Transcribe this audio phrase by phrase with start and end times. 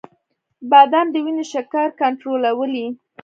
[0.71, 2.87] •بادام د وینې شکر کنټرولوي.